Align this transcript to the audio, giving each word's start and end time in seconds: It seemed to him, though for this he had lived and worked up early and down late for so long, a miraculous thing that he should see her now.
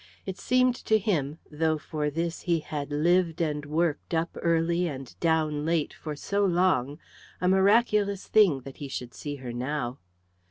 It 0.25 0.39
seemed 0.39 0.73
to 0.85 0.97
him, 0.97 1.37
though 1.51 1.77
for 1.77 2.09
this 2.09 2.41
he 2.41 2.61
had 2.61 2.89
lived 2.91 3.39
and 3.39 3.67
worked 3.67 4.15
up 4.15 4.35
early 4.41 4.87
and 4.87 5.13
down 5.19 5.63
late 5.63 5.93
for 5.93 6.15
so 6.15 6.43
long, 6.43 6.97
a 7.39 7.47
miraculous 7.47 8.27
thing 8.27 8.61
that 8.61 8.77
he 8.77 8.87
should 8.87 9.13
see 9.13 9.35
her 9.35 9.53
now. 9.53 9.99